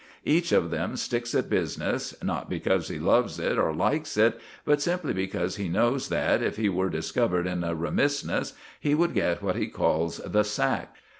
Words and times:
Each 0.25 0.51
of 0.51 0.71
them 0.71 0.95
sticks 0.95 1.35
at 1.35 1.47
business, 1.47 2.15
not 2.23 2.49
because 2.49 2.87
he 2.87 2.97
loves 2.97 3.37
it 3.37 3.59
or 3.59 3.71
likes 3.71 4.17
it, 4.17 4.39
but 4.65 4.81
simply 4.81 5.13
because 5.13 5.57
he 5.57 5.69
knows 5.69 6.09
that, 6.09 6.41
if 6.41 6.57
he 6.57 6.69
were 6.69 6.89
discovered 6.89 7.45
in 7.45 7.63
a 7.63 7.75
remissness, 7.75 8.53
he 8.79 8.95
would 8.95 9.13
get 9.13 9.43
what 9.43 9.57
he 9.57 9.67
calls 9.67 10.17
"the 10.17 10.41
sack." 10.41 10.95